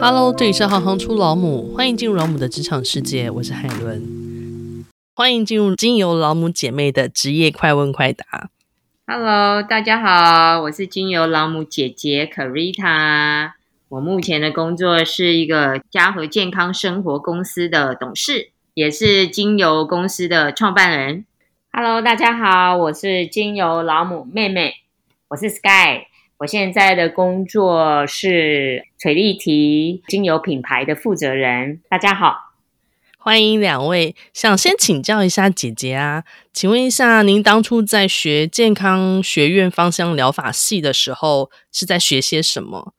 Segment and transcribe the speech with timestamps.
[0.00, 4.84] Hello，这里是行行出老母，欢迎进入老母的职场世界，我是海伦。
[5.14, 8.50] 欢迎进入经由老母姐妹的职业快问快答。
[9.06, 13.52] Hello，大家好，我是经由老母姐姐 Carita。
[13.88, 21.24] 我目前的工作是一个家和健康生活公司的董事，也是精油公司的创办人。
[21.72, 24.74] Hello，大家好，我是精油老母妹妹，
[25.28, 26.08] 我是 Sky。
[26.38, 31.80] 我现在的工作是垂立缇精油品牌的负责人。
[31.88, 32.52] 大家好，
[33.16, 34.16] 欢迎两位。
[34.32, 42.92] 想先请教一下姐姐啊，请问一下，您当初在学健康学院芳香疗法系的时候，是在学些什么？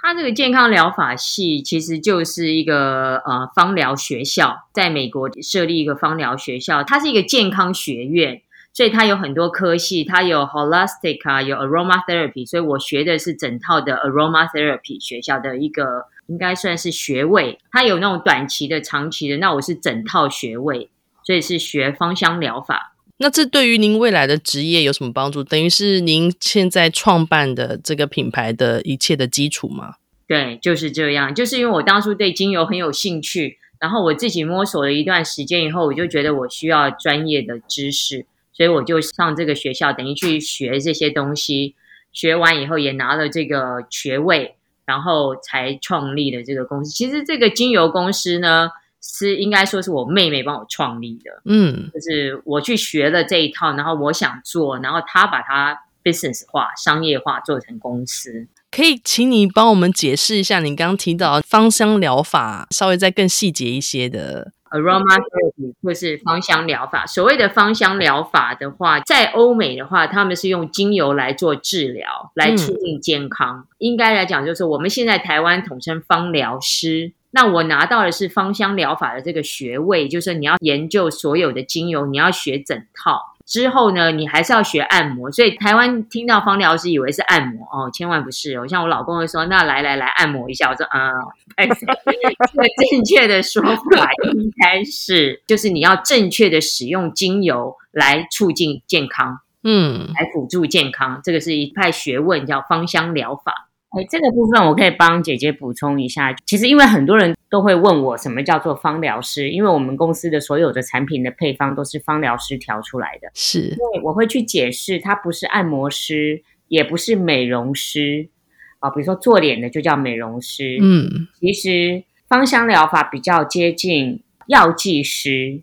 [0.00, 8.42] 它这个健康疗法系其实就是一个呃芳疗学校，在美国设立一个芳疗学校，它是一个健康学院。
[8.74, 17.58] 所以它有很多科系，它有 holistic 啊，有 aromatherapy，所以我学的是整套的 aromatherapy 学校的一个，应该算是学位。
[17.70, 20.88] 它有那种短期的、长期的，那我是整套学位，
[21.24, 22.94] 所以是学芳香疗法。
[23.18, 25.44] 那这对于您未来的职业有什么帮助？
[25.44, 29.96] 等于是您现在创办的这个品牌的一切的基础吗？
[30.26, 31.34] 对，就是这样。
[31.34, 38.26] 就是因为我当初对精油很有兴趣，然后我自己摸索了一段时间以后，我就觉得我需要专业的知识。
[38.62, 41.74] 所以我就上这个学校，等于去学这些东西，
[42.12, 46.92] 学完以后也拿了这个学位，然后才创立的这个公司。
[46.92, 48.70] 其实这个精油公司呢，
[49.02, 51.42] 是应该说是我妹妹帮我创立的。
[51.44, 58.46] 嗯，就是我去学了这一套，然后我想做，然后她把它 business 化、商业化做成公司。
[58.70, 64.52] 可以请你帮我们解释一下，你刚刚提到芳香疗法，稍微再更细节一些的。
[64.72, 67.06] Aromatherapy 或是芳香疗法。
[67.06, 73.58] 所谓的芳香疗法的话，在欧美的话，他们是用精油来做治疗，来促进健康。
[73.58, 77.12] 嗯、应该来讲，就是我们现在台湾统称芳疗师。
[77.34, 83.31] 那我拿到的是芳香疗法的这个学位，就是你要研究所有的精油，你要学整套。
[83.46, 88.66] 之后呢，你还是要学按摩，所以台湾听到芳疗师以为是按摩哦，千万不是哦。
[88.66, 91.10] 像我老公会说：“那来来来，按摩一下。”我说：“啊、
[91.56, 106.34] 嗯，这个正确的说法应该是，就是你要正确的使用精油来促进健康，嗯，来辅助健康，这个是一派学问，叫芳香疗法。”哎，这个部分我可以帮姐姐补充一下。
[106.46, 113.28] 其实，因为很多人都会问我什么叫做芳疗师，因为我们公司的所有的产品的配方都是芳疗师调出来的。
[113.34, 118.30] 是，所以我会去解释，它不是按摩师，也不是美容师
[118.78, 118.88] 啊。
[118.88, 120.78] 比如说做脸的就叫美容师。
[120.80, 125.60] 嗯，其实芳香疗法比较接近药剂师，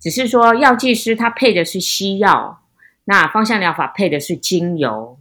[0.00, 2.62] 只是说药剂师他配的是西药，
[3.04, 5.18] 那芳香疗法配的是精油。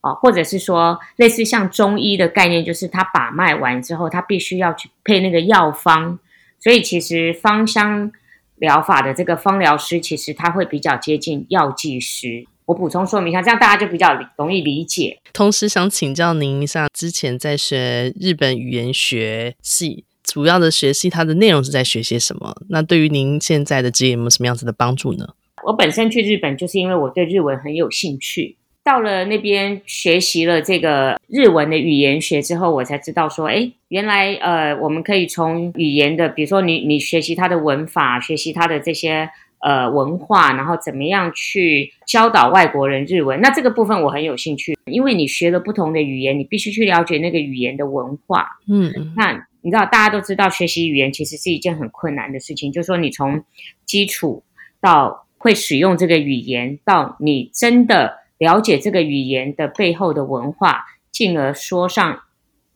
[0.00, 6.18] 哦，或者是说类似像中医的概念，就是他把脉完之后，他必须要去配那个药方。
[6.60, 8.10] 所以其实芳香
[8.56, 12.46] 疗法的这个芳疗师，其实他会比较接近药剂师。
[12.66, 15.18] 我补充说明一下，这样大家就比较容易理解。
[15.32, 22.54] 同时想请教您一下，之前在学日本语言学系，主要的学系它的内容是在学些什么？
[22.68, 25.28] 那对于您现在的职业有没有什么样子的帮助呢？
[25.64, 28.56] 我本身去日本就是因为我对日文很有兴趣。
[28.88, 39.28] 到了那边学习了这个日文的语言学之后，我才知道说，哎，原来呃，我们可以从语言的，比如说你你学习它的文法，学习它的这些
[39.60, 43.38] 呃文化，然后怎么样去教导外国人日文。
[43.42, 48.48] 那这个部分我很有兴趣，因为你学了不同的语言，你必须去了解那个语言的文化。
[48.70, 53.44] 嗯，那你知道大家都知道学习语言其实是一件很困难的事情，就是说你从
[53.84, 54.42] 基础
[54.80, 58.26] 到会使用这个语言，到你真的。
[58.38, 62.22] 了解这个语言的背后的文化，进而说上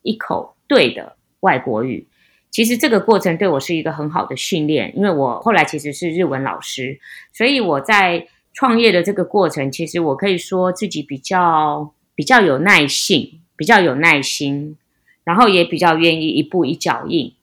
[0.02, 2.08] 一口对的外国语。
[2.50, 7.00] 其实这个过程对我是一个很好的训练，因为我后来其实是日文老师，
[7.32, 14.76] 所以我在创业的这个过程，其实我可以说自己比较比较有耐性，比较有耐心，
[15.24, 17.34] 然后也比较愿意一步一脚印，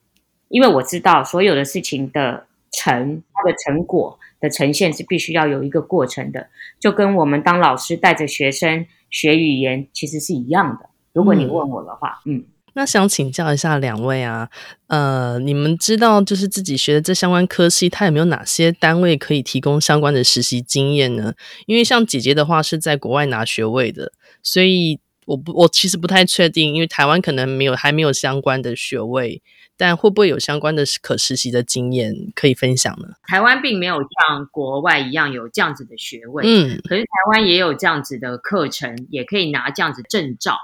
[0.48, 4.20] 因为我知道所有的事情的成，它的成果。
[4.40, 6.48] 的呈现是必须要有一个过程的，
[6.78, 10.88] 就跟我们当老师带着学生学语言其实是一样的。
[11.12, 12.44] 如果你问我的话，嗯，嗯，
[12.74, 14.48] 那想请教一下两位啊，
[14.86, 21.34] 呃，你们知道就是自己学的这相关科系，它有没有哪些单位可以提供相关的实习经验呢？
[21.66, 29.42] 因为像姐姐的话是在国外拿学位的，所以我不，我其实不太确定，因为台湾可能没有还没有相关的学位。
[29.76, 33.14] 但会不会有相关的可实习的经验可以分享呢？
[33.26, 40.54] 台湾并没有像国外一样有这样子的学位，嗯，可是台湾也有这样子的课程，也可以拿这样子证照。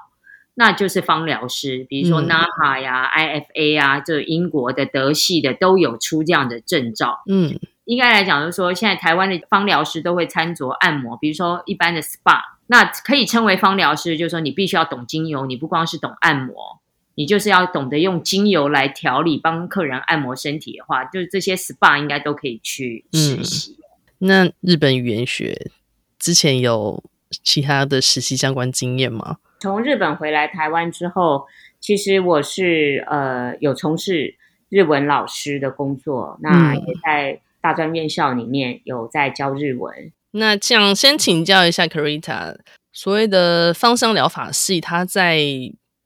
[0.52, 7.22] 那就是芳疗师，比如说 NAHA 呀、嗯、IFA 啊，这英国的、德系的都有出这样的证照。
[7.26, 16.80] 嗯，应该来讲，就是说现在台湾的芳疗师都会参酌按摩，比如说一般的 SPA，那可以称为芳疗师，就是说你必须要懂精油，你不光是懂按摩，
[17.14, 23.72] 你就是要懂得用精油来调理，帮客人按摩身体的话，就是这些 SPA 应该都可以去实习。
[23.72, 23.82] 嗯
[24.18, 25.70] 那日本语言学
[26.18, 27.04] 之前有
[27.44, 29.36] 其他的实习相关经验吗？
[29.60, 31.46] 从日本回来台湾之后，
[31.80, 34.34] 其实我是呃有从事
[34.70, 39.94] 日文老师的工作，那也在大专院校里面有在教日文。
[39.94, 42.56] 嗯、那这样先请教一下 Carita，
[42.93, 45.41] 所谓的芳香疗法系，他在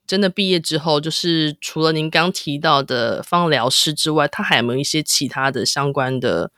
[0.06, 6.50] 真的毕业之后，就是除了您刚提到的芳疗师之外，他还有没有一些其他的相关的？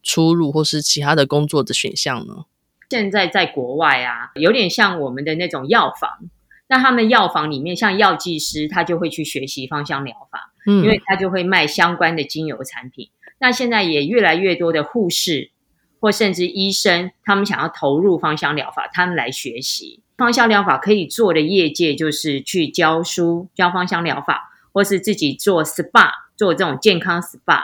[0.00, 2.46] 出入或是其他的工作的选项呢？
[2.88, 6.30] 现在在国外啊，有点像我们的那种药房。
[6.68, 13.10] 那他们药房里面，像药剂师，他就会去学习芳香疗法，嗯，因为他就会卖相关的精油产品。
[13.38, 15.50] 那现在也越来越多的护士
[16.00, 27.62] 或甚至医生，他们想要投入芳香疗法，他们来学习芳香疗法可以做的业界，就是去教书教芳香疗法，或是自己做 SPA，做这种健康 SPA。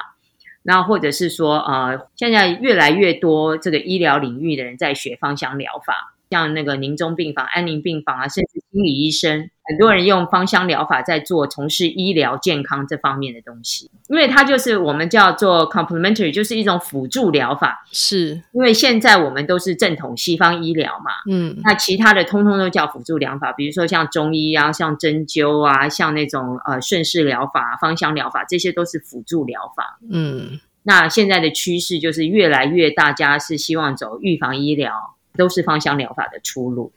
[0.62, 17.84] 那或者是说，呃，现在越来越多这个医疗领域的人在学芳香疗法，像那个宁中病房、安宁病房啊，甚至心理医生，很多人用芳香疗法在做从事医疗健康这方面的东西，因为它就是我们叫做 complementary，就是一种辅助疗法。
[17.90, 29.98] 是因为现在我们都是正统西方医疗嘛，嗯，那其他的通通都叫辅助疗法，比如说像中医啊，像针灸啊，像那种呃顺势疗法、芳香疗法，这些都是辅助疗法。
[30.10, 36.92] 嗯，那现在的趋势就是越来越大家是希望走预防医疗，都是芳香疗法的出路。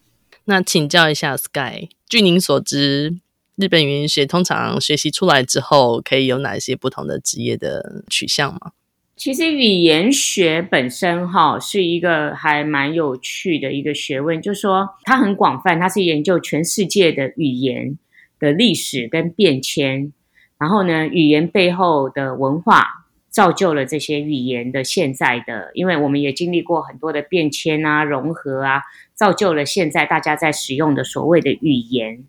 [0.50, 3.18] 那请教一下 Sky，据您所知，
[3.58, 8.72] 日本语言学通常学习出来之后，可以有哪一些不同的职业的取向吗？
[9.18, 17.98] 其实语言学本身哈是一个还蛮有趣的一个学问，就是说它很广泛，它是研究全世界的语言
[18.40, 20.14] 的历史跟变迁，
[20.58, 28.84] 然后呢，语言背后的文化造就了这些语言的现在的，因为我们也经历过很多的变迁啊、融合啊。
[29.18, 32.24] 造就了现在大家在使用的所谓的语言。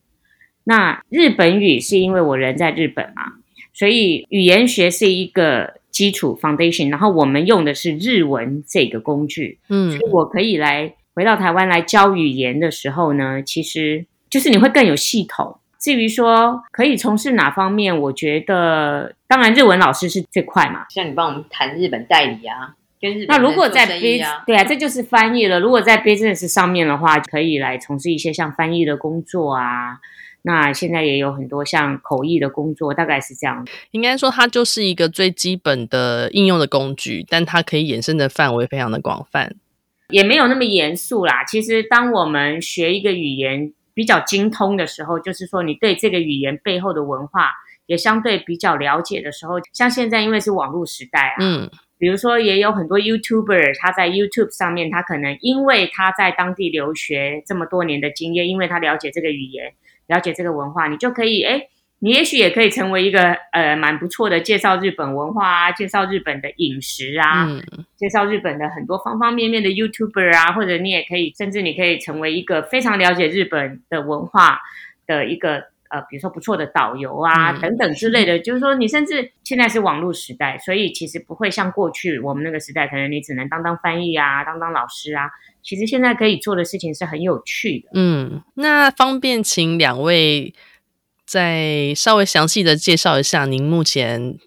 [0.64, 3.34] 那日本语是因为我人在日本嘛，
[3.72, 6.90] 所以语言学是一个基础 foundation。
[6.90, 15.58] 然后我们用的是日文这个工具，嗯，所以我可以来回到台湾来教语言的时候呢，其实就是你会更有系统。
[15.78, 22.74] 至于说可以从事哪方面，我觉得当然日文老师是最快嘛，像你帮我们谈日本代理啊。
[23.28, 25.60] 那如果在 business 对啊，这就是翻译了。
[25.60, 29.98] 如果在 business 上面的话，可以来从事一些像翻译的工作啊。
[30.42, 33.66] 那现在也有很多像口译的工作，大概是这样。
[33.90, 39.54] 应该说，它就是一个最基本的应用的工具，但它可以衍生的范围非常的广泛，
[40.08, 41.44] 也没有那么严肃啦。
[41.44, 47.50] 其实，当我们学一个语言比较精通的时候，就是说你对这个语言背后的文化
[47.86, 51.70] 也相对比较了解的时候，像现在因为是网络时代啊，嗯。
[51.98, 59.72] 比如说，也有很多 YouTuber，他在 YouTube 上面，他可能因为他在当地留学这么多年的经验，因为他了解这个语言，
[60.06, 61.66] 了解这个文化，你就可以，哎，
[61.98, 67.60] 你也许也可以成为一个呃蛮不错的介绍日本文化啊，介绍日本的饮食啊，嗯、
[67.96, 74.60] 介绍日本的很多方方面面的 YouTuber 啊，或者你也可以，甚至你可以成为一个非常了解日本的文化
[75.06, 75.64] 的一个。
[75.90, 85.30] 呃，比如说不错的导游啊，等等之类的，嗯、就是说你甚至现在是网络时代，所以其实不会像过去我们那个时代，可能你只能当当翻译啊，当当老师啊。
[85.62, 87.90] 其实现在可以做的事情是很有趣的。
[87.94, 90.54] 嗯，那方便请两位
[91.26, 94.38] 再稍微详细的介绍一下您目前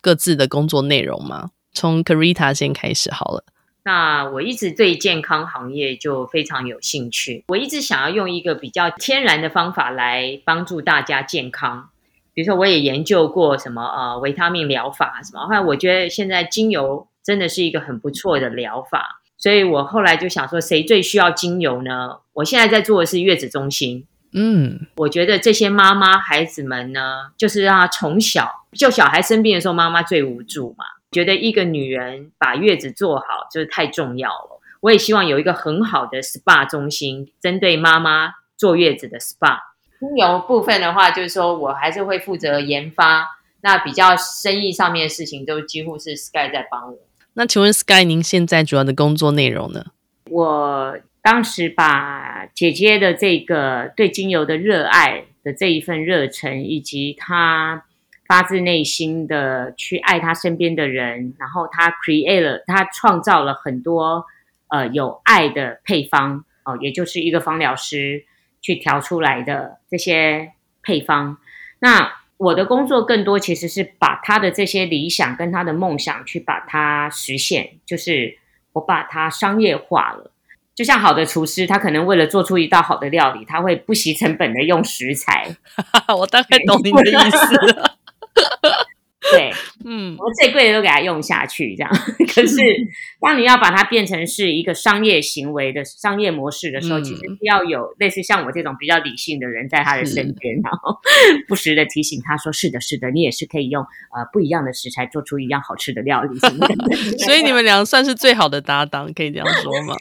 [0.00, 1.50] 各自的工作内容吗？
[1.72, 3.44] 从 Carita 先开始好了。
[3.84, 11.90] 那我一直对健康行业就非常有兴趣，我一直想要用一个比较天然的方法来帮助大家健康。
[12.32, 22.16] 比如说，我也研究过什么呃维他命疗法什么，后来我觉得现在精油真的是一个很不错的疗法，所以我后来就想说，谁最需要精油呢？
[22.32, 30.84] 我现在在做的是月子中心，嗯，我觉得这些妈妈孩子们呢，就是让她从小就小孩生病的时候，妈妈最无助嘛。
[31.14, 34.60] 觉得一个女人把月子做好就是太重要了。
[34.80, 39.58] 我也希望有一个很好的 SPA 中心，针对妈妈坐月子的 SPA。
[40.00, 43.38] 精油部分的话，就是说我还是会负责研发。
[43.62, 46.98] 那比较生意上面的事情，都几乎是 Sky 在帮我。
[47.32, 49.86] 那请问 Sky，您现在主要的工作内容呢？
[50.28, 57.84] 我当时把姐姐的这个对精油的热爱的这一份热忱，以及他
[58.26, 64.24] 发自内心的去爱他身边的人，然后他 create 了，他创造了很多
[64.68, 68.24] 呃有爱的配方哦、也就是一个芳疗师
[68.62, 70.52] 去调出来的这些
[70.82, 71.36] 配方。
[71.80, 78.38] 那我的工作更多其实是把他的这些理想跟他的梦想去把它实现，就是
[78.72, 80.30] 我把它商业化了。
[80.74, 85.54] 就像好的厨师，他可能为了做出一道好的料理，他会不惜成本的用食材。
[86.18, 87.93] 我大概懂你的意思。
[89.32, 89.50] 对，
[89.86, 91.90] 嗯，我最贵的都给他用下去，这样。
[92.28, 92.58] 可是，
[93.22, 101.00] 当你要把它变成是一个商业行为的商业模式的时候，嗯、其实要有类似像我这种比较理性的人在他的身边，然后
[101.48, 106.38] 不时的提醒他说：“是的，是的，你也是可以用呃不一样的食材做出一样好吃的料理。
[107.24, 109.94] ”所以你们俩算是最好的搭档，可以这样说吗？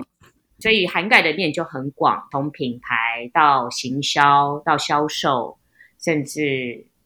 [0.60, 5.58] 所以涵盖的面就很广，从品牌到行销到销售，
[6.04, 6.86] 甚至